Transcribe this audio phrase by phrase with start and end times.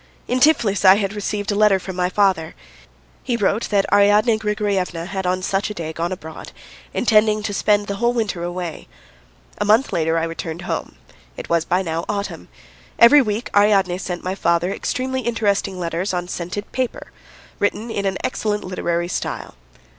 [0.27, 2.55] In Tiflis I received a letter from my father.
[3.21, 6.53] He wrote that Ariadne Grigoryevna had on such a day gone abroad,
[6.91, 8.87] intending to spend the whole winter away.
[9.59, 10.95] A month later I returned home.
[11.37, 12.47] It was by now autumn.
[12.97, 17.11] Every week Ariadne sent my father extremely interesting letters on scented paper,
[17.59, 19.53] written in an excellent literary style.